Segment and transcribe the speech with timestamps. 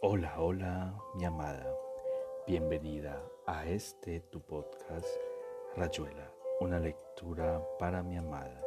[0.00, 1.76] Hola, hola, mi amada.
[2.46, 5.08] Bienvenida a este tu podcast,
[5.74, 8.62] Rayuela, una lectura para mi amada.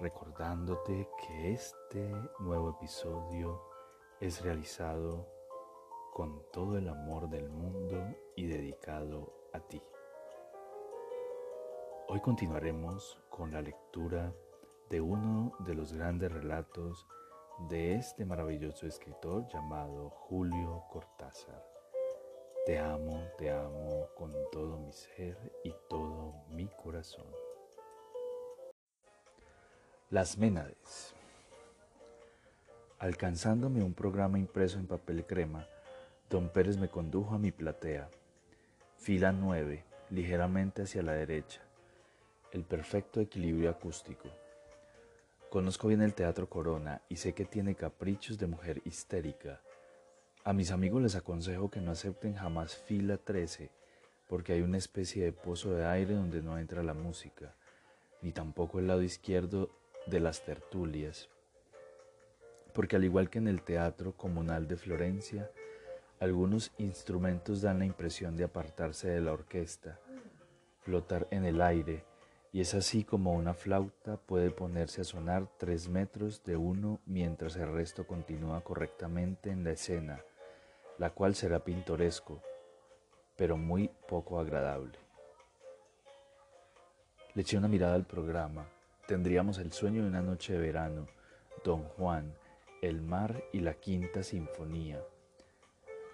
[0.00, 3.62] Recordándote que este nuevo episodio
[4.18, 5.28] es realizado
[6.12, 9.80] con todo el amor del mundo y dedicado a ti.
[12.08, 14.34] Hoy continuaremos con la lectura
[14.88, 17.06] de uno de los grandes relatos
[17.68, 21.62] de este maravilloso escritor llamado Julio Cortázar.
[22.64, 27.26] Te amo, te amo con todo mi ser y todo mi corazón.
[30.10, 31.14] Las Ménades.
[32.98, 35.66] Alcanzándome un programa impreso en papel crema,
[36.28, 38.08] don Pérez me condujo a mi platea.
[38.96, 41.62] Fila 9, ligeramente hacia la derecha.
[42.52, 44.28] El perfecto equilibrio acústico
[45.50, 49.60] Conozco bien el Teatro Corona y sé que tiene caprichos de mujer histérica.
[50.44, 53.68] A mis amigos les aconsejo que no acepten jamás fila 13
[54.28, 57.52] porque hay una especie de pozo de aire donde no entra la música,
[58.22, 59.70] ni tampoco el lado izquierdo
[60.06, 61.28] de las tertulias.
[62.72, 65.50] Porque al igual que en el Teatro Comunal de Florencia,
[66.20, 69.98] algunos instrumentos dan la impresión de apartarse de la orquesta,
[70.84, 72.04] flotar en el aire,
[72.52, 77.56] y es así como una flauta puede ponerse a sonar tres metros de uno mientras
[77.56, 80.20] el resto continúa correctamente en la escena,
[80.98, 82.42] la cual será pintoresco,
[83.36, 84.98] pero muy poco agradable.
[87.34, 88.66] Le eché una mirada al programa.
[89.06, 91.06] Tendríamos el sueño de una noche de verano,
[91.64, 92.34] Don Juan,
[92.82, 95.00] el mar y la quinta sinfonía.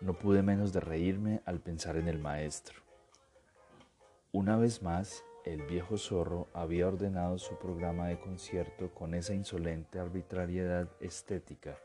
[0.02, 2.82] No pude menos de reírme al pensar en el maestro.
[4.32, 10.00] Una vez más, el viejo zorro había ordenado su programa de concierto con esa insolente
[10.00, 11.78] arbitrariedad estética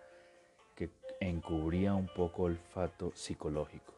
[0.75, 3.93] que encubría un poco olfato psicológico,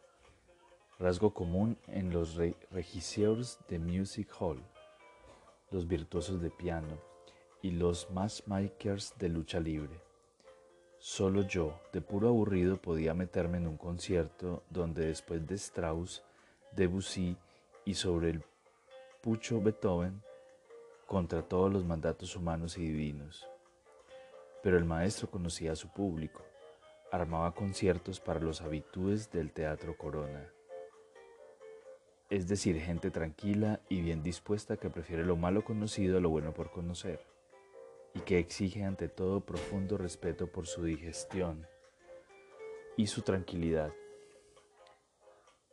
[0.99, 2.35] rasgo común en los
[2.71, 4.61] regisseurs de music hall,
[5.71, 6.99] los virtuosos de piano
[7.61, 9.97] y los matchmakers de lucha libre.
[10.97, 16.21] Solo yo, de puro aburrido, podía meterme en un concierto donde después de Strauss,
[16.73, 17.37] Debussy
[17.85, 18.43] y sobre el
[19.23, 20.21] Pucho Beethoven
[21.07, 23.47] contra todos los mandatos humanos y divinos.
[24.61, 26.43] Pero el maestro conocía a su público,
[27.09, 30.51] armaba conciertos para los habitudes del Teatro Corona.
[32.29, 36.53] Es decir, gente tranquila y bien dispuesta que prefiere lo malo conocido a lo bueno
[36.53, 37.25] por conocer,
[38.13, 41.65] y que exige ante todo profundo respeto por su digestión
[42.97, 43.93] y su tranquilidad.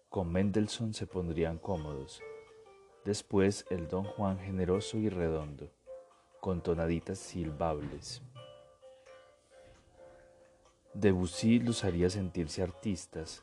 [0.09, 2.23] Con Mendelssohn se pondrían cómodos
[3.05, 5.71] Después el don Juan generoso y redondo,
[6.39, 8.21] con tonaditas silbables.
[10.93, 13.43] Debussy los haría sentirse artistas,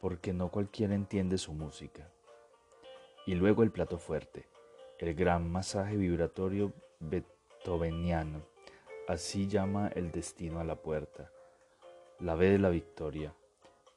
[0.00, 2.08] porque no cualquiera entiende su música.
[3.26, 4.46] Y luego el plato fuerte,
[4.98, 8.42] el gran masaje vibratorio beethoveniano,
[9.08, 11.32] así llama el destino a la puerta,
[12.20, 13.34] la ve de la victoria,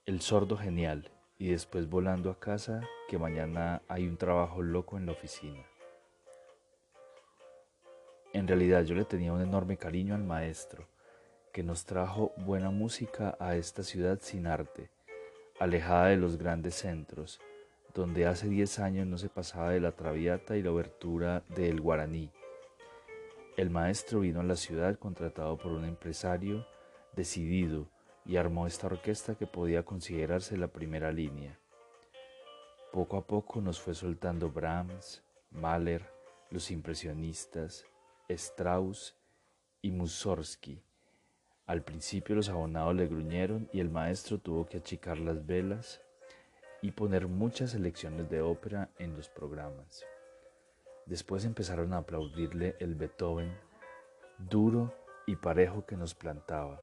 [0.07, 5.05] el sordo genial, y después volando a casa que mañana hay un trabajo loco en
[5.05, 5.63] la oficina.
[8.33, 10.87] En realidad yo le tenía un enorme cariño al maestro,
[11.51, 14.89] que nos trajo buena música a esta ciudad sin arte,
[15.59, 17.39] alejada de los grandes centros,
[17.93, 22.29] donde hace diez años no se pasaba de la traviata y la obertura del guaraní.
[23.55, 26.67] El maestro vino a la ciudad contratado por un empresario
[27.15, 27.89] decidido
[28.27, 31.57] y armó esta orquesta que podía considerarse la primera línea.
[32.91, 36.05] Poco a poco nos fue soltando Brahms, Mahler,
[36.51, 37.85] los impresionistas,
[38.27, 39.15] Strauss
[39.81, 40.83] y Mussorgsky.
[41.65, 46.01] Al principio los abonados le gruñeron y el maestro tuvo que achicar las velas
[46.81, 50.05] y poner muchas selecciones de ópera en los programas.
[51.05, 53.57] Después empezaron a aplaudirle el Beethoven
[54.37, 54.93] duro
[55.25, 56.81] y parejo que nos plantaba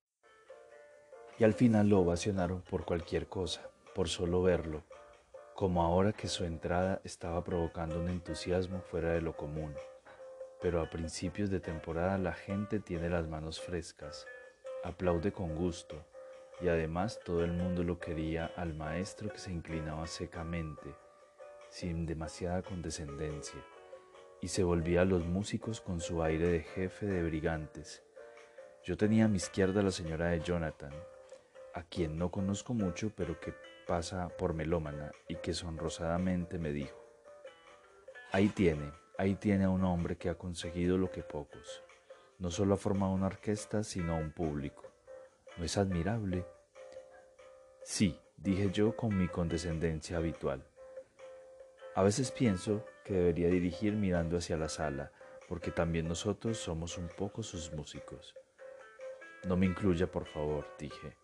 [1.38, 3.62] y al final lo ovacionaron por cualquier cosa,
[3.94, 4.82] por solo verlo,
[5.54, 9.74] como ahora que su entrada estaba provocando un entusiasmo fuera de lo común.
[10.60, 14.26] Pero a principios de temporada la gente tiene las manos frescas,
[14.84, 16.04] aplaude con gusto,
[16.60, 20.94] y además todo el mundo lo quería al maestro que se inclinaba secamente,
[21.68, 23.60] sin demasiada condescendencia,
[24.40, 28.04] y se volvía a los músicos con su aire de jefe de brigantes.
[28.84, 30.92] Yo tenía a mi izquierda a la señora de Jonathan,
[31.74, 33.52] a quien no conozco mucho, pero que
[33.86, 37.04] pasa por melómana y que sonrosadamente me dijo,
[38.32, 41.82] ahí tiene, ahí tiene a un hombre que ha conseguido lo que pocos.
[42.38, 44.84] No solo ha formado una orquesta, sino un público.
[45.56, 46.46] ¿No es admirable?
[47.82, 50.64] Sí, dije yo con mi condescendencia habitual.
[51.96, 55.12] A veces pienso que debería dirigir mirando hacia la sala,
[55.48, 58.34] porque también nosotros somos un poco sus músicos.
[59.44, 61.16] No me incluya, por favor, dije.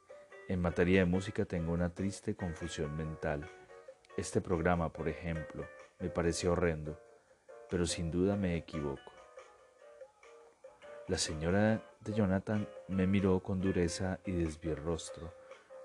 [0.51, 3.49] En materia de música tengo una triste confusión mental.
[4.17, 5.65] Este programa, por ejemplo,
[6.01, 6.99] me pareció horrendo,
[7.71, 9.13] pero sin duda me equivoco.
[11.07, 15.33] La señora de Jonathan me miró con dureza y desvió el rostro,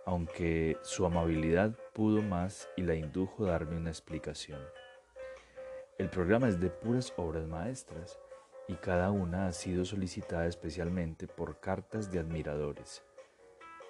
[0.03, 4.59] aunque su amabilidad pudo más y la indujo a darme una explicación.
[6.00, 8.19] El programa es de puras obras maestras
[8.67, 13.03] y cada una ha sido solicitada especialmente por cartas de admiradores.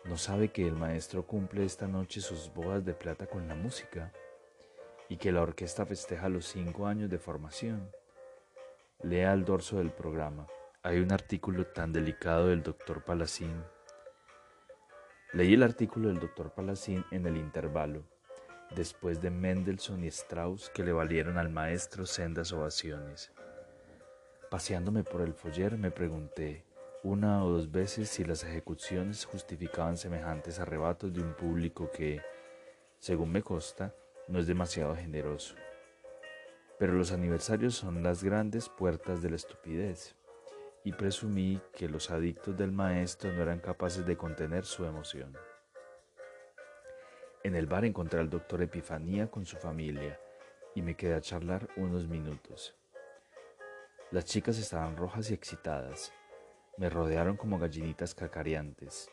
[0.06, 4.13] ¿No sabe que el maestro cumple esta noche sus bodas de plata con la música?
[5.10, 7.90] Y que la orquesta festeja los cinco años de formación.
[9.02, 10.46] Lea el dorso del programa.
[10.84, 13.63] Hay un artículo tan delicado del doctor Palacín.
[15.34, 18.04] Leí el artículo del doctor Palacín en el intervalo,
[18.75, 23.31] después de Mendelssohn y Strauss que le valieron al maestro sendas ovaciones.
[24.51, 26.63] Paseándome por el foyer me pregunté
[27.06, 32.19] una o dos veces si las ejecuciones justificaban semejantes arrebatos de un público que,
[32.98, 33.94] según me consta,
[34.28, 35.54] no es demasiado generoso.
[36.80, 40.16] Pero los aniversarios son las grandes puertas de la estupidez,
[40.84, 45.38] y presumí que los adictos del maestro no eran capaces de contener su emoción.
[47.44, 50.19] En el bar encontré al doctor Epifanía con su familia
[50.74, 52.75] y me quedé a charlar unos minutos.
[54.10, 56.12] Las chicas estaban rojas y excitadas.
[56.77, 59.10] Me rodearon como gallinitas cacareantes.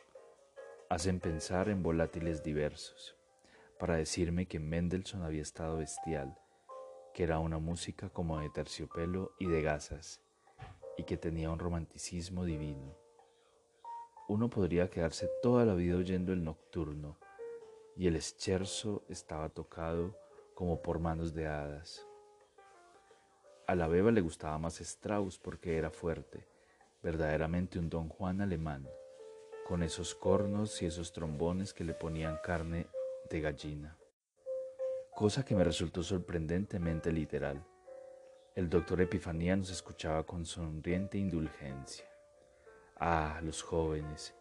[0.89, 3.17] Hacen pensar en volátiles diversos,
[3.79, 6.37] para decirme que Mendelssohn había estado bestial,
[7.15, 10.21] que era una música como de terciopelo y de gasas,
[10.97, 12.97] y que tenía un romanticismo divino.
[14.27, 17.17] Uno podría quedarse toda la vida oyendo el nocturno,
[17.97, 20.19] y el escherzo estaba tocado
[20.57, 22.05] como por manos de hadas.
[23.69, 26.52] A la beba le gustaba más Strauss porque era fuerte,
[27.03, 28.89] verdaderamente un don Juan alemán,
[29.67, 32.87] con esos cornos y esos trombones que le ponían carne
[33.29, 33.99] de gallina.
[35.15, 37.65] Cosa que me resultó sorprendentemente literal.
[38.55, 42.05] El doctor Epifanía nos escuchaba con sonriente indulgencia.
[42.97, 44.35] Ah, los jóvenes,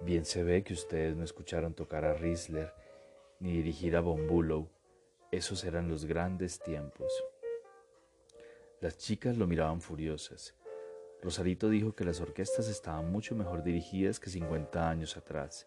[0.00, 2.72] bien se ve que ustedes no escucharon tocar a Riesler
[3.40, 4.68] ni dirigir a Von Bulow.
[5.30, 7.12] Esos eran los grandes tiempos.
[8.80, 10.54] Las chicas lo miraban furiosas.
[11.22, 15.66] Rosarito dijo que las orquestas estaban mucho mejor dirigidas que 50 años atrás,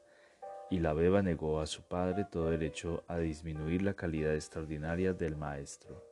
[0.70, 5.36] y la beba negó a su padre todo derecho a disminuir la calidad extraordinaria del
[5.36, 6.04] maestro.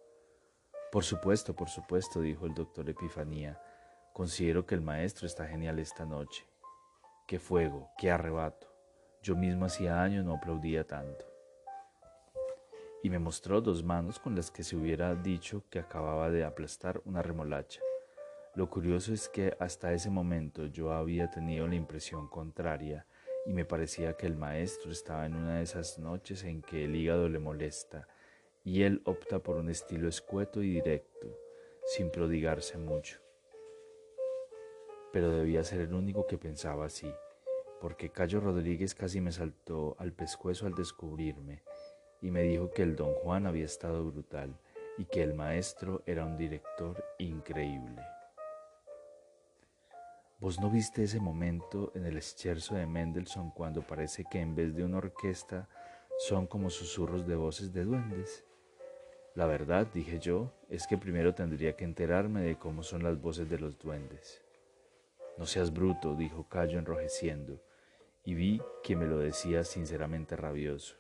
[0.91, 3.61] Por supuesto, por supuesto, dijo el doctor Epifanía,
[4.13, 6.45] considero que el maestro está genial esta noche.
[7.27, 8.67] Qué fuego, qué arrebato.
[9.21, 11.29] Yo mismo hacía años no aplaudía tanto
[13.01, 17.01] y me mostró dos manos con las que se hubiera dicho que acababa de aplastar
[17.05, 17.81] una remolacha.
[18.59, 23.05] Lo curioso es que hasta ese momento yo había tenido la impresión contraria
[23.45, 26.93] y me parecía que el maestro estaba en una de esas noches en que el
[26.93, 28.05] hígado le molesta
[28.65, 31.39] y él opta por un estilo escueto y directo,
[31.85, 33.21] sin prodigarse mucho.
[35.13, 37.09] Pero debía ser el único que pensaba así,
[37.79, 41.63] porque Cayo Rodríguez casi me saltó al pescuezo al descubrirme
[42.21, 44.59] y me dijo que el don Juan había estado brutal
[44.97, 48.01] y que el maestro era un director increíble.
[50.41, 54.73] ¿Vos no viste ese momento en el escherzo de Mendelssohn cuando parece que en vez
[54.73, 55.67] de una orquesta
[56.17, 58.45] son como susurros de voces de duendes?
[59.35, 63.49] La verdad, dije yo, es que primero tendría que enterarme de cómo son las voces
[63.49, 64.41] de los duendes.
[65.37, 67.61] No seas bruto, dijo Cayo enrojeciendo,
[68.23, 70.95] y vi que me lo decía sinceramente rabioso.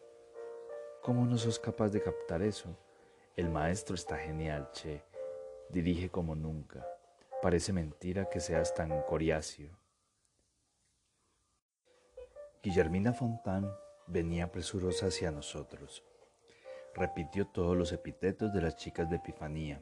[1.01, 2.77] ¿Cómo no sos capaz de captar eso?
[3.37, 5.01] El maestro está genial, che.
[5.69, 6.85] Dirige como nunca.
[7.41, 9.79] Parece mentira que seas tan coriáceo.
[12.61, 13.73] Guillermina Fontán
[14.07, 16.03] venía presurosa hacia nosotros.
[16.93, 19.81] Repitió todos los epítetos de las chicas de Epifanía,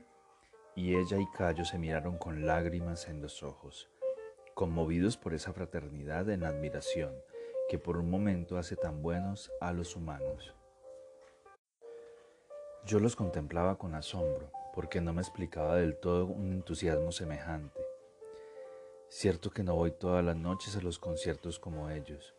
[0.76, 3.90] y ella y Cayo se miraron con lágrimas en los ojos,
[4.54, 7.16] conmovidos por esa fraternidad en admiración
[7.70, 10.54] que por un momento hace tan buenos a los humanos.
[12.86, 17.82] Yo los contemplaba con asombro, porque no me explicaba del todo un entusiasmo semejante.
[19.10, 22.36] Cierto que no voy todas las noches a los conciertos como ellos,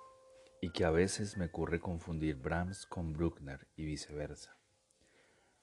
[0.60, 4.56] y que a veces me ocurre confundir Brahms con Bruckner y viceversa.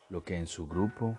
[0.10, 1.18] Lo que en su grupo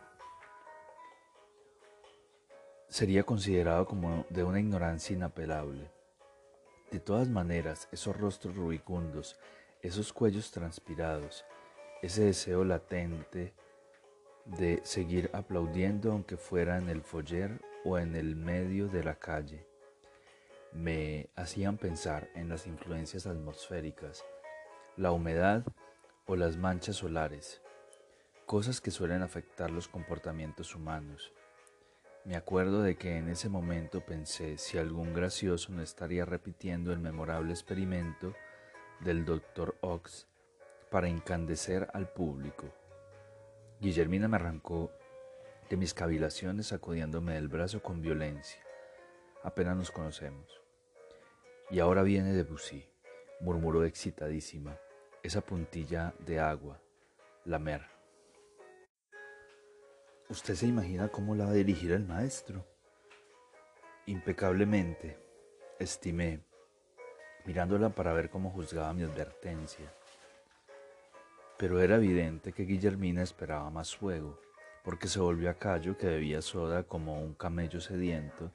[2.90, 5.90] sería considerado como de una ignorancia inapelable.
[6.90, 9.40] De todas maneras, esos rostros rubicundos,
[9.80, 11.46] esos cuellos transpirados,
[12.02, 13.54] ese deseo latente
[14.46, 19.66] de seguir aplaudiendo aunque fuera en el foyer o en el medio de la calle,
[20.72, 24.24] me hacían pensar en las influencias atmosféricas,
[24.96, 25.64] la humedad
[26.26, 27.60] o las manchas solares,
[28.44, 31.32] cosas que suelen afectar los comportamientos humanos.
[32.24, 36.98] Me acuerdo de que en ese momento pensé si algún gracioso no estaría repitiendo el
[36.98, 38.34] memorable experimento
[39.00, 39.76] del Dr.
[39.80, 40.26] Ox
[40.90, 42.66] para encandecer al público.
[43.80, 44.90] Guillermina me arrancó
[45.68, 48.62] de mis cavilaciones sacudiéndome del brazo con violencia.
[49.42, 50.62] Apenas nos conocemos.
[51.70, 52.88] Y ahora viene Debussy,
[53.40, 54.78] murmuró excitadísima,
[55.22, 56.80] esa puntilla de agua,
[57.44, 57.82] la mer.
[60.28, 62.64] ¿Usted se imagina cómo la va a dirigir el maestro?
[64.06, 65.18] Impecablemente,
[65.78, 66.40] estimé,
[67.44, 69.92] mirándola para ver cómo juzgaba mi advertencia.
[71.58, 74.38] Pero era evidente que Guillermina esperaba más fuego,
[74.84, 78.52] porque se volvió a callo que bebía soda como un camello sediento,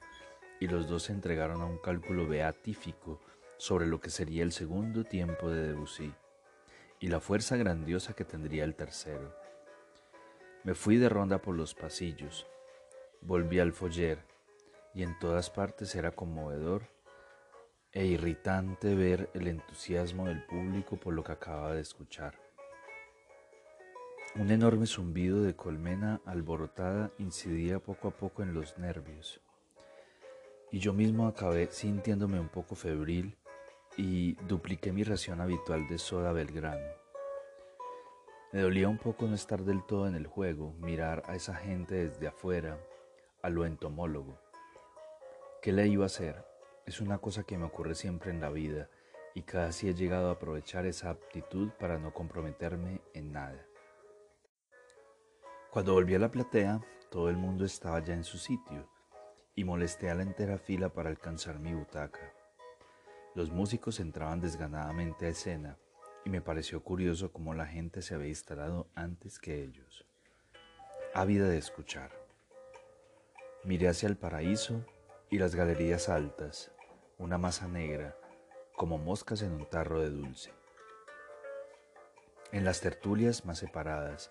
[0.60, 3.20] y los dos se entregaron a un cálculo beatífico
[3.56, 6.12] sobre lo que sería el segundo tiempo de Debussy,
[7.00, 9.34] y la fuerza grandiosa que tendría el tercero.
[10.62, 12.46] Me fui de ronda por los pasillos,
[13.20, 14.24] volví al foyer,
[14.94, 16.82] y en todas partes era conmovedor
[17.92, 22.41] e irritante ver el entusiasmo del público por lo que acababa de escuchar.
[24.34, 29.42] Un enorme zumbido de colmena alborotada incidía poco a poco en los nervios,
[30.70, 33.36] y yo mismo acabé sintiéndome un poco febril
[33.98, 36.94] y dupliqué mi ración habitual de soda Belgrano.
[38.52, 42.08] Me dolía un poco no estar del todo en el juego, mirar a esa gente
[42.08, 42.78] desde afuera,
[43.42, 44.40] a lo entomólogo.
[45.60, 46.42] ¿Qué le iba a hacer?
[46.86, 48.88] Es una cosa que me ocurre siempre en la vida
[49.34, 53.66] y casi he llegado a aprovechar esa aptitud para no comprometerme en nada.
[55.72, 58.90] Cuando volví a la platea, todo el mundo estaba ya en su sitio
[59.54, 62.34] y molesté a la entera fila para alcanzar mi butaca.
[63.34, 65.78] Los músicos entraban desganadamente a escena
[66.26, 70.04] y me pareció curioso cómo la gente se había instalado antes que ellos,
[71.14, 72.10] ávida de escuchar.
[73.64, 74.84] Miré hacia el paraíso
[75.30, 76.70] y las galerías altas,
[77.16, 78.14] una masa negra,
[78.76, 80.52] como moscas en un tarro de dulce.
[82.50, 84.30] En las tertulias más separadas,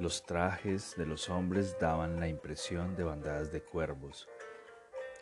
[0.00, 4.30] los trajes de los hombres daban la impresión de bandadas de cuervos.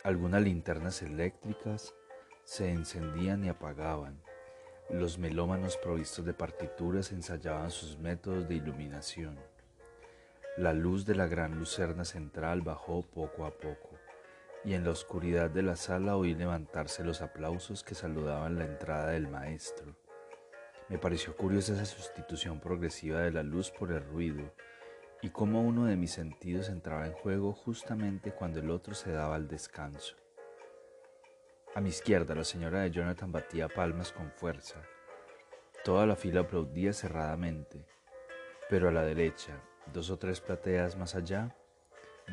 [0.04, 1.96] Algunas linternas eléctricas
[2.44, 4.22] se encendían y apagaban.
[4.88, 9.36] Los melómanos provistos de partituras ensayaban sus métodos de iluminación.
[10.56, 13.98] La luz de la gran lucerna central bajó poco a poco,
[14.64, 19.08] y en la oscuridad de la sala oí levantarse los aplausos que saludaban la entrada
[19.08, 19.96] del maestro.
[20.88, 24.54] Me pareció curiosa esa sustitución progresiva de la luz por el ruido
[25.20, 29.34] y cómo uno de mis sentidos entraba en juego justamente cuando el otro se daba
[29.34, 30.16] al descanso.
[31.74, 34.80] A mi izquierda la señora de Jonathan batía palmas con fuerza.
[35.84, 37.84] Toda la fila aplaudía cerradamente,
[38.70, 39.60] pero a la derecha,
[39.92, 41.54] dos o tres plateas más allá,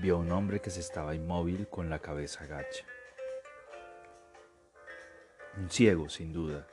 [0.01, 2.85] vio a un hombre que se estaba inmóvil con la cabeza gacha.
[5.57, 6.67] Un ciego, sin duda,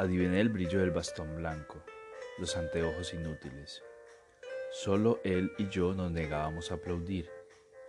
[0.00, 1.82] Adiviné el brillo del bastón blanco,
[2.38, 3.82] los anteojos inútiles.
[4.70, 7.28] Solo él y yo nos negábamos a aplaudir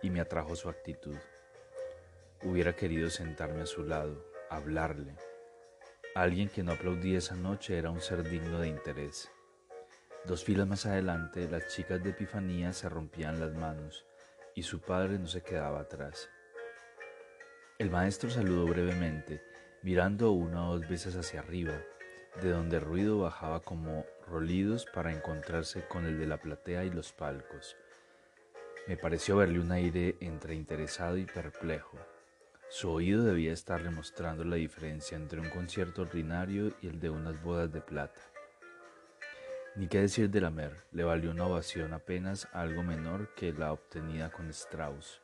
[0.02, 1.14] y me atrajo su actitud.
[2.42, 5.14] Hubiera querido sentarme a su lado, hablarle.
[6.16, 9.30] Alguien que no aplaudía esa noche era un ser digno de interés.
[10.24, 14.04] Dos filas más adelante, las chicas de Epifanía se rompían las manos
[14.56, 16.28] y su padre no se quedaba atrás.
[17.78, 19.44] El maestro saludó brevemente,
[19.84, 21.80] mirando una o dos veces hacia arriba,
[22.36, 26.90] de donde el ruido bajaba como rolidos para encontrarse con el de la platea y
[26.90, 27.76] los palcos.
[28.86, 31.98] Me pareció verle un aire entre interesado y perplejo.
[32.68, 37.42] Su oído debía estarle mostrando la diferencia entre un concierto ordinario y el de unas
[37.42, 38.20] bodas de plata.
[39.76, 43.72] Ni qué decir de la Mer, le valió una ovación apenas algo menor que la
[43.72, 45.20] obtenida con Strauss,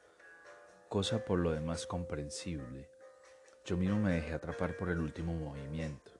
[0.88, 2.88] cosa por lo demás comprensible.
[3.64, 6.15] Yo mismo me dejé atrapar por el último movimiento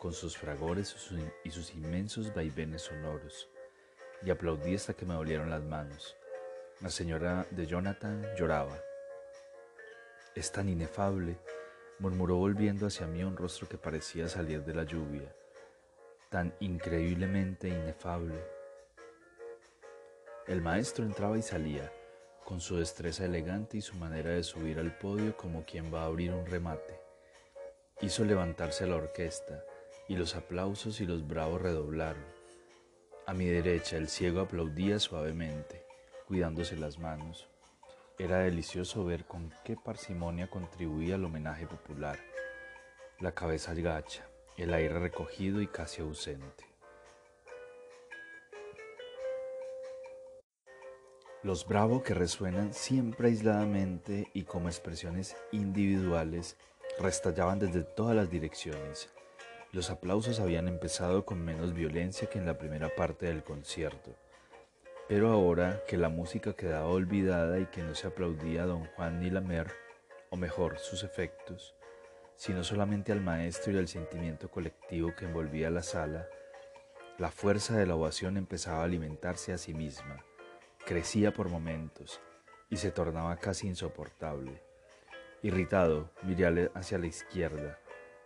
[0.00, 0.96] con sus fragores
[1.44, 3.50] y sus inmensos vaivenes sonoros,
[4.22, 6.16] y aplaudí hasta que me dolieron las manos.
[6.80, 8.78] La señora de Jonathan lloraba.
[10.34, 11.36] Es tan inefable,
[11.98, 15.34] murmuró volviendo hacia mí un rostro que parecía salir de la lluvia,
[16.30, 18.42] tan increíblemente inefable.
[20.46, 21.92] El maestro entraba y salía,
[22.42, 26.06] con su destreza elegante y su manera de subir al podio como quien va a
[26.06, 26.98] abrir un remate.
[28.00, 29.62] Hizo levantarse a la orquesta,
[30.10, 32.24] y los aplausos y los bravos redoblaron.
[33.26, 35.86] A mi derecha el ciego aplaudía suavemente,
[36.26, 37.48] cuidándose las manos.
[38.18, 42.18] Era delicioso ver con qué parsimonia contribuía al homenaje popular.
[43.20, 44.26] La cabeza gacha,
[44.56, 46.64] el aire recogido y casi ausente.
[51.44, 56.56] Los bravos que resuenan siempre aisladamente y como expresiones individuales
[56.98, 59.08] restallaban desde todas las direcciones.
[59.72, 64.16] Los aplausos habían empezado con menos violencia que en la primera parte del concierto.
[65.08, 69.20] Pero ahora que la música quedaba olvidada y que no se aplaudía a don Juan
[69.20, 69.70] ni la Mer,
[70.30, 71.74] o mejor, sus efectos,
[72.36, 76.28] sino solamente al maestro y al sentimiento colectivo que envolvía la sala,
[77.18, 80.24] la fuerza de la ovación empezaba a alimentarse a sí misma
[80.86, 82.20] Crecía por momentos
[82.68, 84.60] y se tornaba casi insoportable.
[85.42, 87.78] Irritado, miré hacia la izquierda.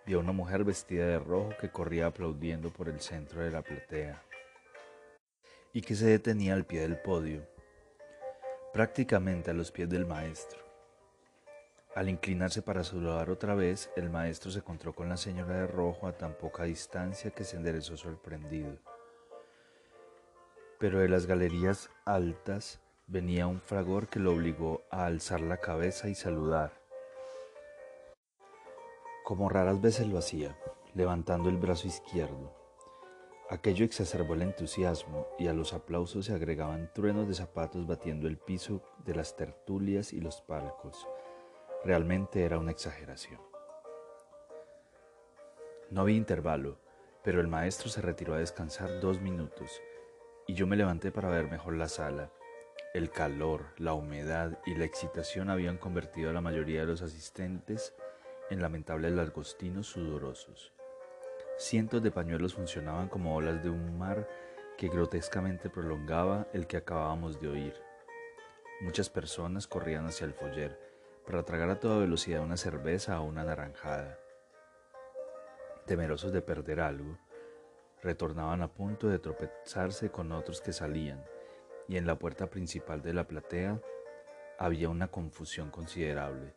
[0.07, 3.63] Vi a una mujer vestida de rojo que corría aplaudiendo por el centro de la
[3.63, 4.23] platea
[5.73, 7.47] y que se detenía al pie del podio,
[8.73, 10.61] prácticamente a los pies del maestro.
[11.95, 16.07] Al inclinarse para saludar otra vez, el maestro se encontró con la señora de rojo
[16.07, 18.79] a tan poca distancia que se enderezó sorprendido
[20.85, 26.11] pero de las galerías altas venía un fragor que lo obligó a alzar la cabeza
[26.11, 26.84] y saludar.
[29.25, 30.55] Como raras veces lo hacía,
[30.93, 32.53] levantando el brazo izquierdo.
[33.49, 38.37] Aquello exacerbó el entusiasmo y a los aplausos se agregaban truenos de zapatos batiendo el
[38.37, 41.09] piso de las tertulias y los palcos.
[41.87, 43.41] Realmente era una exageración.
[45.91, 46.77] No había intervalo,
[47.23, 49.81] pero el maestro se retiró a descansar dos minutos
[50.47, 52.31] y yo me levanté para ver mejor la sala.
[52.93, 57.95] El calor, la humedad y la excitación habían convertido a la mayoría de los asistentes
[58.51, 60.73] en lamentables largostinos sudorosos.
[61.57, 64.29] Cientos de pañuelos funcionaban como olas de un mar
[64.77, 67.75] que grotescamente prolongaba el que acabábamos de oír.
[68.81, 70.79] Muchas personas corrían hacia el foyer
[71.27, 74.19] para tragar a toda velocidad una cerveza o una naranjada.
[75.87, 77.19] Temerosos de perder algo,
[78.03, 81.25] retornaban a punto de tropezarse con otros que salían,
[81.89, 83.81] y en la puerta principal de la platea
[84.59, 86.55] había una confusión considerable.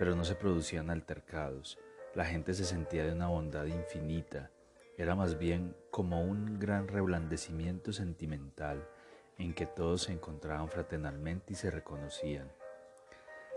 [0.00, 1.78] Pero no se producían altercados,
[2.14, 4.50] la gente se sentía de una bondad infinita,
[4.96, 8.88] era más bien como un gran reblandecimiento sentimental
[9.36, 12.50] en que todos se encontraban fraternalmente y se reconocían.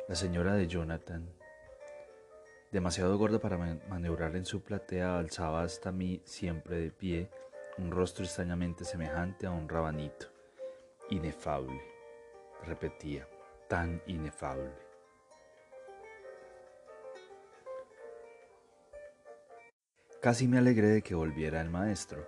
[0.10, 1.30] La señora de Jonathan
[2.74, 7.30] demasiado gorda para maniobrar en su platea, alzaba hasta mí, siempre de pie,
[7.78, 10.26] un rostro extrañamente semejante a un rabanito.
[11.10, 11.82] Inefable,
[12.66, 13.30] repetía,
[13.70, 14.83] tan inefable.
[20.24, 22.26] Casi me alegré de que volviera el maestro,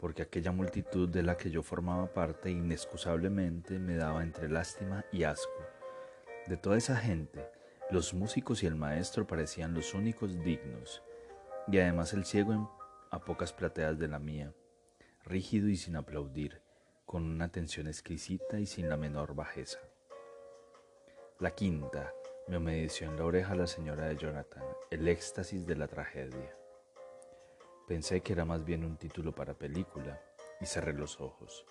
[0.00, 5.22] porque aquella multitud de la que yo formaba parte inexcusablemente me daba entre lástima y
[5.22, 5.62] asco.
[6.48, 7.48] De toda esa gente,
[7.92, 11.04] los músicos y el maestro parecían los únicos dignos,
[11.68, 12.76] y además el ciego
[13.12, 14.52] a pocas plateas de la mía,
[15.22, 16.60] rígido y sin aplaudir,
[17.04, 19.78] con una atención exquisita y sin la menor bajeza.
[21.38, 22.12] La quinta,
[22.48, 26.56] me humedeció en la oreja la señora de Jonathan, el éxtasis de la tragedia.
[27.86, 30.20] Pensé que era más bien un título para película
[30.60, 31.64] y cerré los ojos.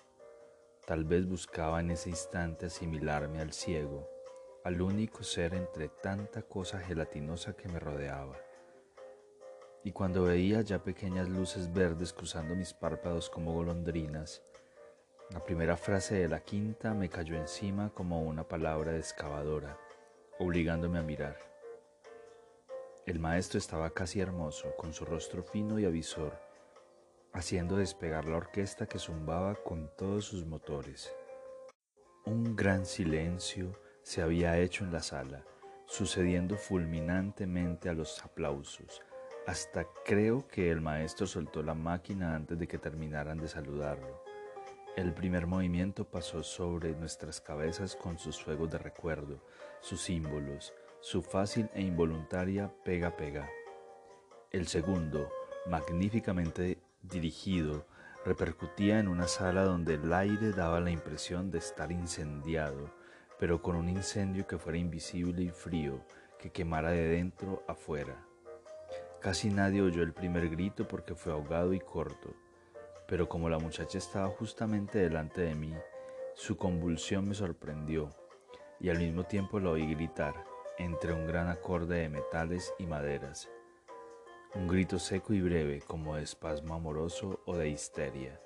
[0.86, 4.08] Tal vez buscaba en ese instante asimilarme al ciego
[4.66, 8.36] al único ser entre tanta cosa gelatinosa que me rodeaba.
[9.84, 14.42] Y cuando veía ya pequeñas luces verdes cruzando mis párpados como golondrinas,
[15.30, 19.78] la primera frase de la quinta me cayó encima como una palabra excavadora,
[20.40, 21.36] obligándome a mirar.
[23.06, 26.36] El maestro estaba casi hermoso, con su rostro fino y avisor,
[27.32, 31.14] haciendo despegar la orquesta que zumbaba con todos sus motores.
[32.24, 35.44] Un gran silencio se había hecho en la sala,
[35.86, 39.00] sucediendo fulminantemente a los aplausos,
[39.46, 44.20] hasta creo que el maestro soltó la máquina antes de que terminaran de saludarlo.
[44.96, 49.40] El primer movimiento pasó sobre nuestras cabezas con sus fuegos de recuerdo,
[49.80, 50.74] sus símbolos,
[51.06, 53.48] su fácil e involuntaria pega-pega.
[54.50, 55.30] El segundo,
[55.64, 57.86] magníficamente dirigido,
[58.24, 62.90] repercutía en una sala donde el aire daba la impresión de estar incendiado,
[63.38, 66.04] pero con un incendio que fuera invisible y frío,
[66.40, 68.26] que quemara de dentro a fuera.
[69.20, 72.34] Casi nadie oyó el primer grito porque fue ahogado y corto,
[73.06, 75.72] pero como la muchacha estaba justamente delante de mí,
[76.34, 78.10] su convulsión me sorprendió
[78.80, 83.48] y al mismo tiempo la oí gritar entre un gran acorde de metales y maderas.
[84.54, 88.40] un grito seco y breve como de espasmo amoroso o de histeria.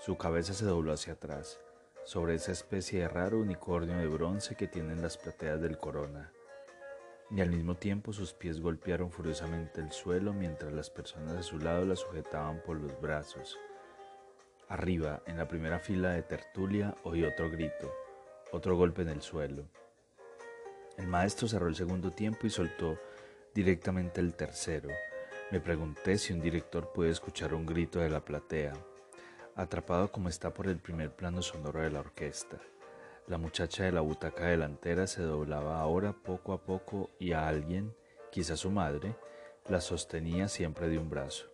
[0.00, 1.60] Su cabeza se dobló hacia atrás,
[2.04, 6.32] sobre esa especie de raro unicornio de bronce que tienen las plateas del corona,
[7.30, 11.58] y al mismo tiempo sus pies golpearon furiosamente el suelo mientras las personas a su
[11.58, 13.58] lado la sujetaban por los brazos.
[14.68, 17.92] Arriba, en la primera fila de tertulia, oí otro grito,
[18.50, 19.68] otro golpe en el suelo.
[20.96, 22.98] El maestro cerró el segundo tiempo y soltó
[23.54, 24.88] directamente el tercero.
[25.50, 28.72] Me pregunté si un director puede escuchar un grito de la platea
[29.56, 32.58] atrapado como está por el primer plano sonoro de la orquesta.
[33.26, 37.94] La muchacha de la butaca delantera se doblaba ahora poco a poco y a alguien,
[38.30, 39.16] quizá su madre,
[39.68, 41.46] la sostenía siempre de un brazo.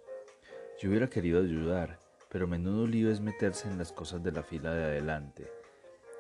[0.81, 4.73] Yo hubiera querido ayudar, pero menudo lío es meterse en las cosas de la fila
[4.73, 5.53] de adelante,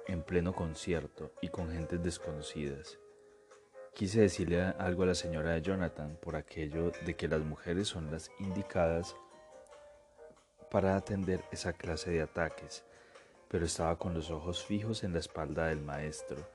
[0.07, 2.99] en pleno concierto y con gentes desconocidas.
[3.94, 8.11] Quise decirle algo a la señora de Jonathan por aquello de que las mujeres son
[8.11, 9.14] las indicadas
[10.70, 12.85] para atender esa clase de ataques,
[13.48, 16.48] pero estaba con los ojos fijos en la espalda del maestro,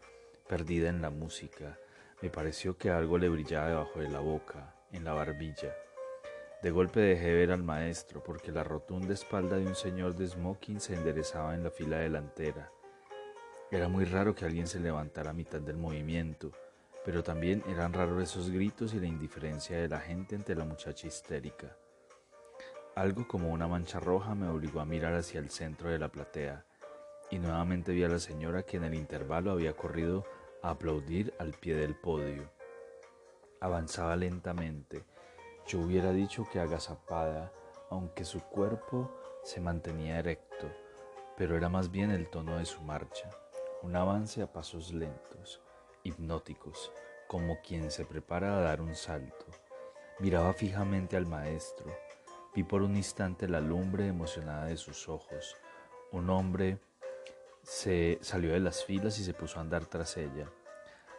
[0.48, 1.78] perdida en la música.
[2.22, 5.76] Me pareció que algo le brillaba debajo de la boca, en la barbilla.
[6.64, 10.80] De golpe dejé ver al maestro porque la rotunda espalda de un señor de smoking
[10.80, 12.72] se enderezaba en la fila delantera.
[13.70, 16.52] Era muy raro que alguien se levantara a mitad del movimiento,
[17.06, 21.06] pero también eran raros esos gritos y la indiferencia de la gente ante la muchacha
[21.06, 21.78] histérica.
[22.96, 26.66] Algo como una mancha roja me obligó a mirar hacia el centro de la platea
[27.30, 30.26] y nuevamente vi a la señora que en el intervalo había corrido
[30.64, 32.52] a aplaudir al pie del podio.
[33.60, 35.04] Avanzaba lentamente.
[35.68, 37.52] Yo hubiera dicho que agazapada,
[37.92, 39.12] aunque su cuerpo
[39.44, 40.72] se mantenía erecto,
[41.38, 43.30] pero era más bien el tono de su marcha,
[43.84, 45.62] un avance a pasos lentos,
[46.06, 46.94] hipnóticos,
[47.28, 49.46] como quien se prepara a dar un salto.
[50.20, 51.94] Miraba fijamente al maestro,
[52.56, 55.58] Vi por un instante la lumbre emocionada de sus ojos.
[56.14, 56.80] Un hombre
[57.64, 60.50] se salió de las filas y se puso a andar tras ella.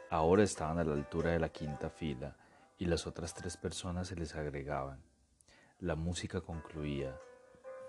[0.08, 2.38] Ahora estaban a la altura de la quinta fila
[2.78, 5.02] y las otras tres personas se les agregaban.
[5.78, 7.20] La música concluía.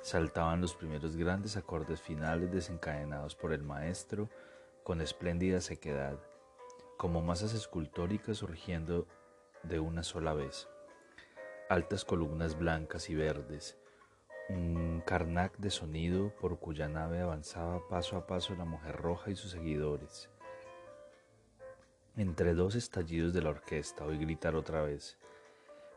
[0.01, 4.29] Saltaban los primeros grandes acordes finales desencadenados por el maestro
[4.83, 6.19] con espléndida sequedad,
[6.97, 9.07] como masas escultóricas surgiendo
[9.61, 10.67] de una sola vez.
[11.69, 13.77] Altas columnas blancas y verdes,
[14.49, 19.35] un carnac de sonido por cuya nave avanzaba paso a paso la mujer roja y
[19.35, 20.31] sus seguidores.
[22.15, 25.19] Entre dos estallidos de la orquesta oí gritar otra vez,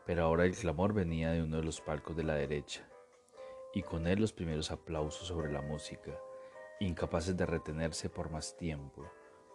[0.05, 2.87] pero ahora el clamor venía de uno de los palcos de la derecha,
[3.73, 6.19] y con él los primeros aplausos sobre la música,
[6.79, 9.09] incapaces de retenerse por más tiempo,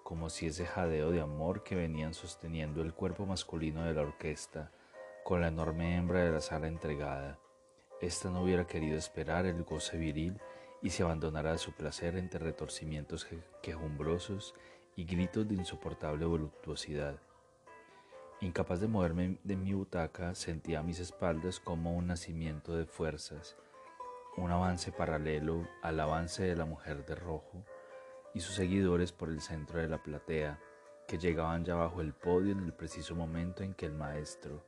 [0.07, 4.71] como si ese jadeo de amor que venían sosteniendo el cuerpo masculino de la orquesta
[5.25, 7.41] con la enorme hembra de la sala entregada.
[8.01, 10.41] Esta no hubiera querido esperar el goce viril
[10.81, 13.27] y se abandonara a su placer entre retorcimientos
[13.65, 14.55] quejumbrosos
[14.95, 17.19] y gritos de insoportable voluptuosidad.
[18.41, 23.57] Incapaz de moverme de mi butaca, sentía a mis espaldas como un nacimiento de fuerzas,
[24.37, 27.65] un avance paralelo al avance de la mujer de rojo
[28.37, 30.61] y sus seguidores por el centro de la platea,
[31.09, 34.63] que llegaban ya bajo el podio en el preciso momento en que el maestro,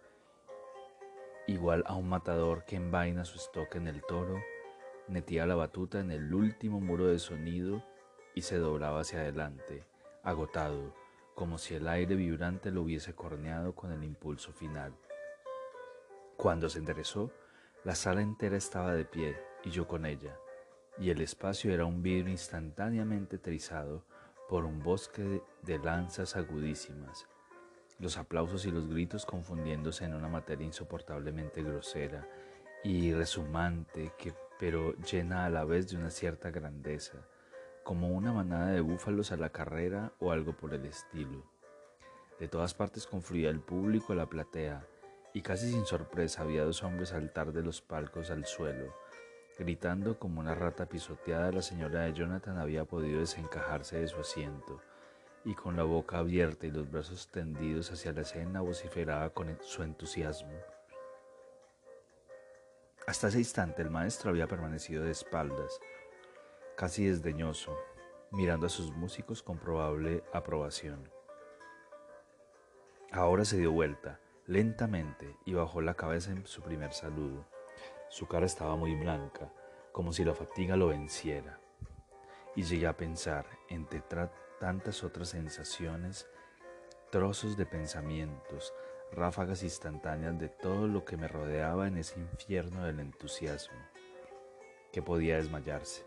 [1.47, 4.41] igual a un matador que envaina su estoque en el toro,
[5.07, 7.85] metía la batuta en el último muro de sonido
[8.35, 9.85] y se doblaba hacia adelante,
[10.23, 10.95] agotado,
[11.35, 14.95] como si el aire vibrante lo hubiese corneado con el impulso final.
[16.39, 17.31] Cuando se enderezó,
[17.85, 20.39] la sala entera estaba de pie y yo con ella,
[20.99, 24.05] y el espacio era un vidrio instantáneamente trizado
[24.49, 27.27] por un bosque de lanzas agudísimas,
[27.99, 32.27] los aplausos y los gritos confundiéndose en una materia insoportablemente grosera
[32.83, 37.19] y resumante, que, pero llena a la vez de una cierta grandeza,
[37.85, 41.45] como una manada de búfalos a la carrera o algo por el estilo.
[42.39, 44.87] De todas partes confluía el público a la platea,
[45.35, 48.95] y casi sin sorpresa había dos hombres saltar de los palcos al suelo.
[49.59, 54.81] Gritando como una rata pisoteada, la señora de Jonathan había podido desencajarse de su asiento
[55.45, 59.83] y con la boca abierta y los brazos tendidos hacia la escena vociferaba con su
[59.83, 60.53] entusiasmo.
[63.09, 65.81] Hasta ese instante el maestro había permanecido de espaldas,
[66.77, 67.77] casi desdeñoso,
[68.31, 71.11] mirando a sus músicos con probable aprobación.
[73.11, 77.47] Ahora se dio vuelta, lentamente, y bajó la cabeza en su primer saludo.
[78.09, 79.53] Su cara estaba muy blanca,
[79.93, 81.61] como si la fatiga lo venciera.
[82.57, 84.03] Y llegué a pensar, entre
[84.59, 86.27] tantas otras sensaciones,
[87.11, 88.73] trozos de pensamientos,
[89.13, 93.79] ráfagas instantáneas de todo lo que me rodeaba en ese infierno del entusiasmo,
[94.93, 96.07] que podía desmayarse.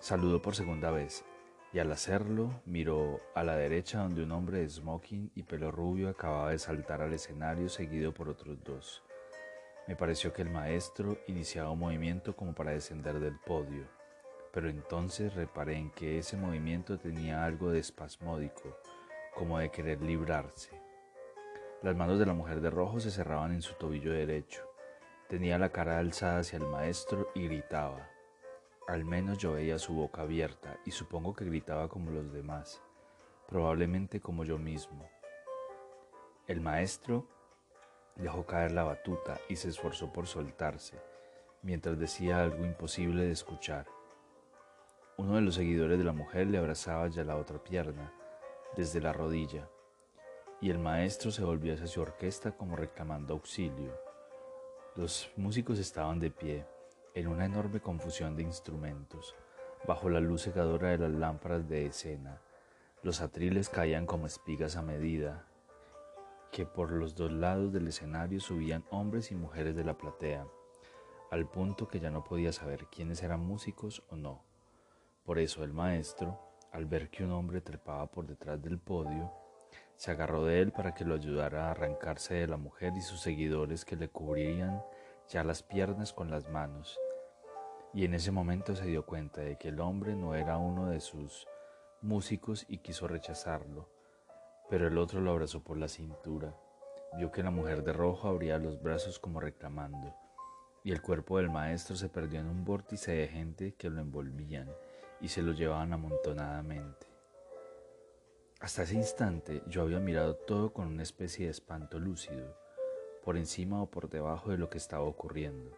[0.00, 1.24] Saludó por segunda vez
[1.72, 6.08] y al hacerlo miró a la derecha donde un hombre de smoking y pelo rubio
[6.08, 9.05] acababa de saltar al escenario seguido por otros dos.
[9.86, 13.86] Me pareció que el maestro iniciaba un movimiento como para descender del podio,
[14.52, 18.76] pero entonces reparé en que ese movimiento tenía algo de espasmódico,
[19.32, 20.70] como de querer librarse.
[21.82, 24.68] Las manos de la mujer de rojo se cerraban en su tobillo derecho.
[25.28, 28.10] Tenía la cara alzada hacia el maestro y gritaba.
[28.88, 32.82] Al menos yo veía su boca abierta y supongo que gritaba como los demás,
[33.46, 35.08] probablemente como yo mismo.
[36.48, 37.28] El maestro
[38.16, 40.98] dejó caer la batuta y se esforzó por soltarse,
[41.62, 43.86] mientras decía algo imposible de escuchar.
[45.18, 48.12] Uno de los seguidores de la mujer le abrazaba ya la otra pierna,
[48.76, 49.68] desde la rodilla,
[50.60, 53.98] y el maestro se volvió hacia su orquesta como reclamando auxilio.
[54.94, 56.66] Los músicos estaban de pie,
[57.14, 59.34] en una enorme confusión de instrumentos,
[59.86, 62.40] bajo la luz secadora de las lámparas de escena.
[63.02, 65.46] Los atriles caían como espigas a medida
[66.50, 70.46] que por los dos lados del escenario subían hombres y mujeres de la platea,
[71.30, 74.42] al punto que ya no podía saber quiénes eran músicos o no.
[75.24, 76.38] Por eso el maestro,
[76.72, 79.32] al ver que un hombre trepaba por detrás del podio,
[79.96, 83.20] se agarró de él para que lo ayudara a arrancarse de la mujer y sus
[83.20, 84.82] seguidores que le cubrirían
[85.28, 86.98] ya las piernas con las manos
[87.96, 91.00] y en ese momento se dio cuenta de que el hombre no era uno de
[91.00, 91.48] sus
[92.02, 93.88] músicos y quiso rechazarlo,
[94.68, 96.54] pero el otro lo abrazó por la cintura.
[97.16, 100.14] Vio que la mujer de rojo abría los brazos como reclamando,
[100.84, 104.68] y el cuerpo del maestro se perdió en un vórtice de gente que lo envolvían
[105.20, 107.06] y se lo llevaban amontonadamente.
[108.60, 112.56] Hasta ese instante yo había mirado todo con una especie de espanto lúcido,
[113.24, 115.72] por encima o por debajo de lo que estaba ocurriendo.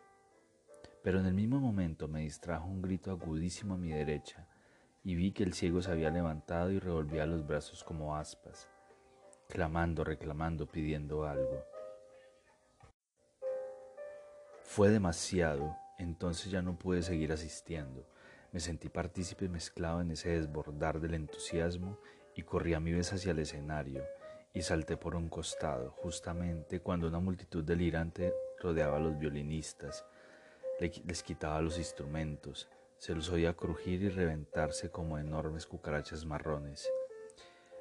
[1.02, 4.46] Pero en el mismo momento me distrajo un grito agudísimo a mi derecha
[5.02, 8.68] y vi que el ciego se había levantado y revolvía los brazos como aspas,
[9.48, 11.64] clamando, reclamando, pidiendo algo.
[14.62, 18.06] Fue demasiado, entonces ya no pude seguir asistiendo.
[18.52, 21.98] Me sentí partícipe mezclado en ese desbordar del entusiasmo
[22.36, 24.04] y corrí a mi vez hacia el escenario
[24.52, 30.04] y salté por un costado, justamente cuando una multitud delirante rodeaba a los violinistas
[30.78, 36.88] les quitaba los instrumentos, se los oía crujir y reventarse como enormes cucarachas marrones,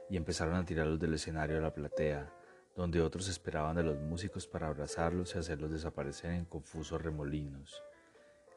[0.09, 2.31] y empezaron a tirarlos del escenario a la platea,
[2.75, 7.81] donde otros esperaban de los músicos para abrazarlos y hacerlos desaparecer en confusos remolinos.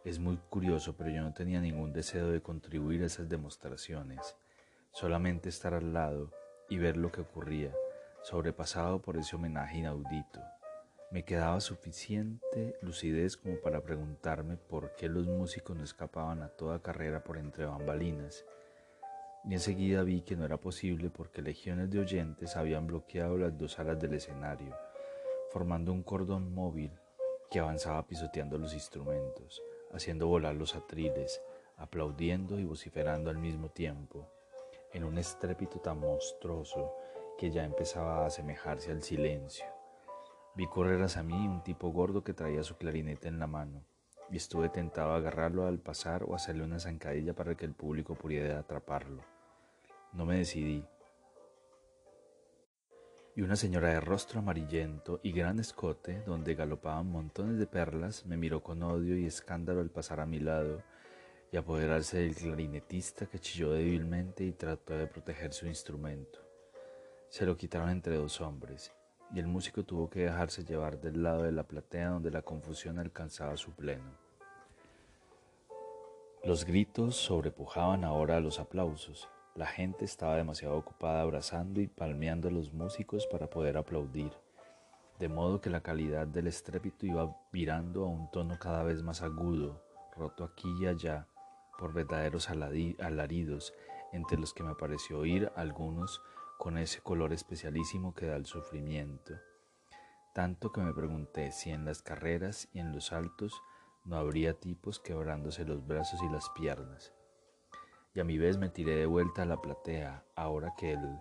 [0.05, 4.37] Es muy curioso, pero yo no tenía ningún deseo de contribuir a esas demostraciones,
[4.93, 6.33] solamente estar al lado
[6.69, 7.75] y ver lo que ocurría,
[8.23, 10.41] sobrepasado por ese homenaje inaudito.
[11.11, 16.83] Me quedaba suficiente lucidez como para preguntarme por qué los músicos no escapaban a toda
[16.83, 18.45] carrera por entre bambalinas.
[19.45, 23.79] Y enseguida vi que no era posible porque legiones de oyentes habían bloqueado las dos
[23.79, 24.77] alas del escenario,
[25.51, 26.93] formando un cordón móvil
[27.51, 31.43] que avanzaba pisoteando los instrumentos, haciendo volar los atriles,
[31.77, 34.29] aplaudiendo y vociferando al mismo tiempo,
[34.93, 36.95] en un estrépito tan monstruoso
[37.39, 39.67] que ya empezaba a asemejarse al silencio.
[40.55, 43.85] Vi correr hacia mí un tipo gordo que traía su clarinete en la mano,
[44.31, 48.15] y estuve tentado a agarrarlo al pasar o hacerle una zancadilla para que el público
[48.15, 49.23] pudiera atraparlo.
[50.13, 50.85] No me decidí.
[53.37, 58.37] Y una señora de rostro amarillento y gran escote, donde galopaban montones de perlas, me
[58.37, 60.83] miró con odio y escándalo al pasar a mi lado
[61.53, 66.41] y apoderarse del clarinetista que chilló débilmente y trató de proteger su instrumento.
[67.29, 68.93] Se lo quitaron entre dos hombres
[69.33, 72.99] y el músico tuvo que dejarse llevar del lado de la platea donde la confusión
[72.99, 74.20] alcanzaba su pleno.
[76.43, 79.29] Los gritos sobrepujaban ahora a los aplausos.
[79.55, 84.33] La gente estaba demasiado ocupada abrazando y palmeando a los músicos para poder aplaudir,
[85.19, 89.21] de modo que la calidad del estrépito iba virando a un tono cada vez más
[89.21, 89.85] agudo,
[90.17, 91.29] roto aquí y allá
[91.79, 93.75] por verdaderos alaridos,
[94.13, 96.23] entre los que me pareció oír algunos
[96.59, 99.35] con ese color especialísimo que da el sufrimiento.
[100.33, 103.61] Tanto que me pregunté si en las carreras y en los saltos
[104.05, 107.13] no habría tipos quebrándose los brazos y las piernas.
[108.15, 111.21] Y a mi vez me tiré de vuelta a la platea, ahora que el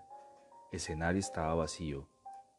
[0.72, 2.08] escenario estaba vacío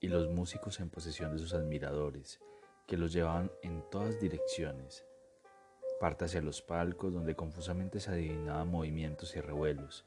[0.01, 2.41] y los músicos en posesión de sus admiradores,
[2.87, 5.05] que los llevaban en todas direcciones,
[6.01, 10.07] parte hacia los palcos donde confusamente se adivinaban movimientos y revuelos,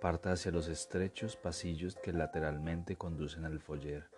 [0.00, 4.10] parta hacia los estrechos pasillos que lateralmente conducen al foyer.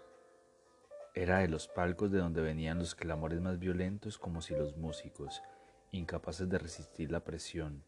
[1.15, 5.43] Era de los palcos de donde venían los clamores más violentos como si los músicos,
[5.91, 7.83] incapaces de resistir la presión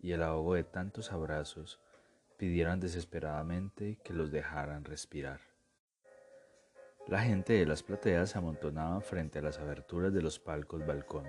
[0.00, 1.78] y el ahogo de tantos abrazos,
[2.36, 5.40] pidieran desesperadamente que los dejaran respirar.
[7.06, 11.26] La gente de las plateas se amontonaba frente a las aberturas de los palcos balcón,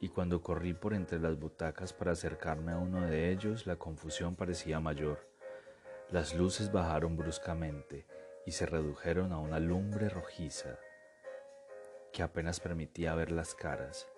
[0.00, 4.34] y cuando corrí por entre las butacas para acercarme a uno de ellos, la confusión
[4.34, 5.28] parecía mayor.
[6.10, 8.04] Las luces bajaron bruscamente
[8.46, 10.78] y se redujeron a una lumbre rojiza
[12.12, 14.08] que apenas permitía ver las caras,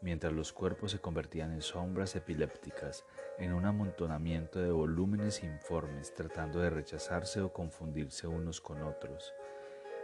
[0.00, 3.04] mientras los cuerpos se convertían en sombras epilépticas,
[3.38, 9.34] en un amontonamiento de volúmenes informes tratando de rechazarse o confundirse unos con otros.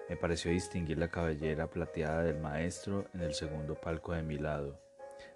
[0.09, 4.81] Me pareció distinguir la cabellera plateada del maestro en el segundo palco de mi lado,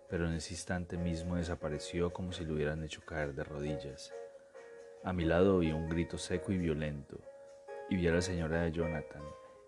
[0.08, 4.12] pero en ese instante mismo desapareció como si lo hubieran hecho caer de rodillas.
[5.04, 7.20] A mi lado oí un grito seco y violento,
[7.90, 9.22] y vi a la señora de Jonathan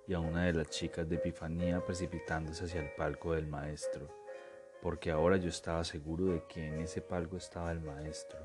[0.06, 4.09] y a una de las chicas de Epifanía precipitándose hacia el palco del maestro,
[4.83, 8.40] porque ahora yo estaba seguro de que en ese palco estaba el maestro,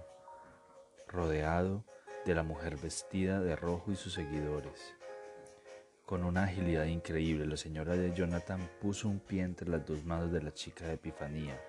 [1.07, 1.83] rodeado
[2.25, 4.95] de la mujer vestida de rojo y sus seguidores.
[6.05, 10.31] Con una agilidad increíble, la señora de Jonathan puso un pie entre las dos manos
[10.31, 11.59] de la chica de Epifanía,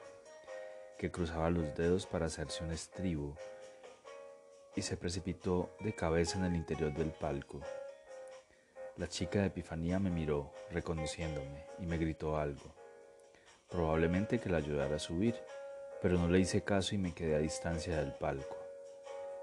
[0.98, 3.34] que cruzaba los dedos para hacerse un estribo,
[4.74, 7.60] y se precipitó de cabeza en el interior del palco.
[8.96, 12.74] La chica de Epifanía me miró, reconociéndome, y me gritó algo.
[13.68, 15.34] Probablemente que la ayudara a subir,
[16.00, 18.56] pero no le hice caso y me quedé a distancia del palco,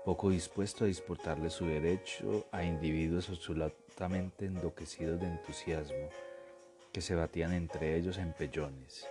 [0.06, 6.10] poco dispuesto a disputarle su derecho a individuos absolutamente enloquecidos de entusiasmo,
[6.92, 9.08] que se batían entre ellos en pellones.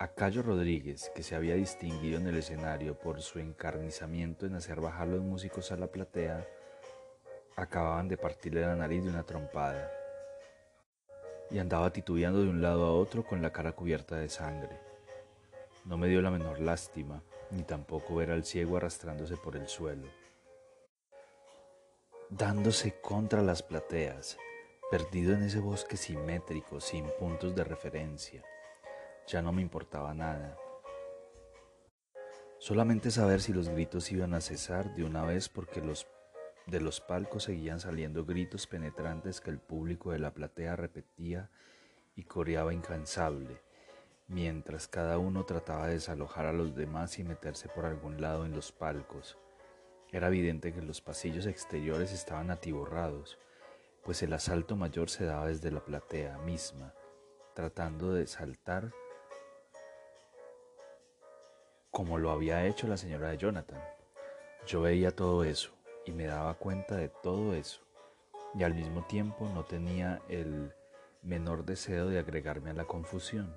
[0.00, 4.80] A Cayo Rodríguez, que se había distinguido en el escenario por su encarnizamiento en hacer
[4.80, 6.44] bajar los músicos a la platea,
[7.56, 9.90] acababan de partirle la nariz de una trompada
[11.52, 14.80] y andaba titubeando de un lado a otro con la cara cubierta de sangre.
[15.84, 20.08] No me dio la menor lástima, ni tampoco ver al ciego arrastrándose por el suelo.
[22.30, 24.38] Dándose contra las plateas,
[24.90, 28.42] perdido en ese bosque simétrico, sin puntos de referencia.
[29.26, 30.56] Ya no me importaba nada.
[32.58, 36.06] Solamente saber si los gritos iban a cesar de una vez porque los
[36.66, 41.50] de los palcos seguían saliendo gritos penetrantes que el público de la platea repetía
[42.14, 43.60] y coreaba incansable,
[44.28, 48.52] mientras cada uno trataba de desalojar a los demás y meterse por algún lado en
[48.52, 49.38] los palcos.
[50.10, 53.38] Era evidente que los pasillos exteriores estaban atiborrados,
[54.04, 56.94] pues el asalto mayor se daba desde la platea misma,
[57.54, 58.92] tratando de saltar
[61.90, 63.82] como lo había hecho la señora de Jonathan.
[64.66, 65.72] Yo veía todo eso,
[66.04, 67.80] y me daba cuenta de todo eso
[68.54, 70.72] y al mismo tiempo no tenía el
[71.22, 73.56] menor deseo de agregarme a la confusión.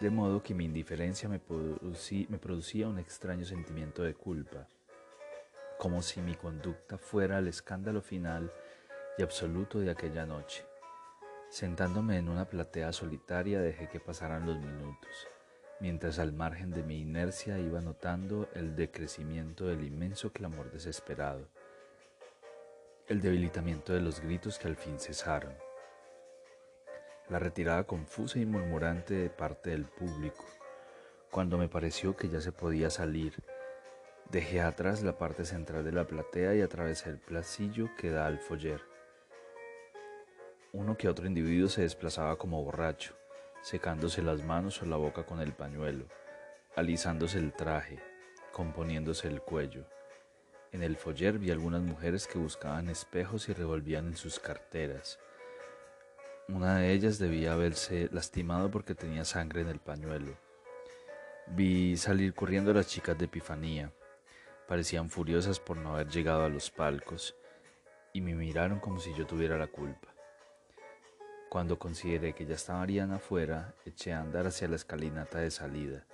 [0.00, 1.40] De modo que mi indiferencia me,
[2.28, 4.66] me producía un extraño sentimiento de culpa,
[5.78, 8.52] como si mi conducta fuera el escándalo final
[9.16, 10.66] y absoluto de aquella noche.
[11.48, 15.28] Sentándome en una platea solitaria dejé que pasaran los minutos
[15.80, 21.48] mientras al margen de mi inercia iba notando el decrecimiento del inmenso clamor desesperado,
[23.08, 25.54] el debilitamiento de los gritos que al fin cesaron,
[27.28, 30.44] la retirada confusa y murmurante de parte del público.
[31.30, 33.34] Cuando me pareció que ya se podía salir,
[34.30, 38.38] dejé atrás la parte central de la platea y atravesé el placillo que da al
[38.38, 38.82] foyer.
[40.72, 43.14] Uno que otro individuo se desplazaba como borracho
[43.64, 46.04] secándose las manos o la boca con el pañuelo,
[46.76, 47.98] alisándose el traje,
[48.52, 49.86] componiéndose el cuello.
[50.70, 55.18] En el foyer vi algunas mujeres que buscaban espejos y revolvían en sus carteras.
[56.46, 60.36] Una de ellas debía haberse lastimado porque tenía sangre en el pañuelo.
[61.46, 63.94] Vi salir corriendo las chicas de Epifanía.
[64.68, 67.34] Parecían furiosas por no haber llegado a los palcos
[68.12, 70.13] y me miraron como si yo tuviera la culpa.
[71.54, 76.04] Cuando consideré que ya estarían afuera, eché a andar hacia la escalinata de salida,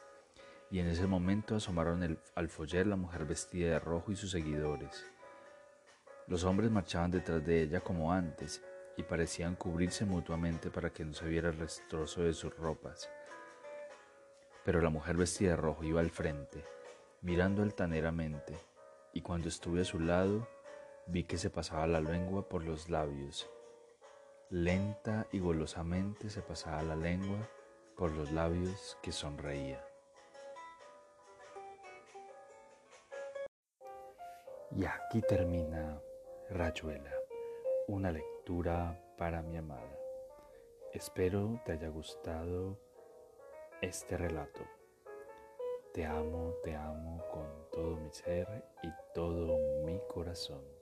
[0.71, 5.07] y en ese momento asomaron al foller la mujer vestida de rojo y sus seguidores.
[6.27, 8.63] Los hombres marchaban detrás de ella como antes,
[8.99, 13.09] y parecían cubrirse mutuamente para que no se viera el restrozo de sus ropas.
[14.63, 16.67] Pero la mujer vestida de rojo iba al frente,
[17.23, 18.59] mirando altaneramente,
[19.15, 20.47] y cuando estuve a su lado,
[21.07, 23.51] vi que se pasaba la lengua por los labios
[24.53, 27.49] Lenta y golosamente se pasaba la lengua
[27.97, 29.81] por los labios que sonreía.
[34.73, 36.03] Y aquí termina
[36.51, 37.15] Rayuela,
[37.87, 39.97] una lectura para mi amada.
[40.93, 42.77] Espero te haya gustado
[43.81, 44.63] este relato.
[45.95, 50.80] Te amo, te amo con todo mi ser y todo mi corazón.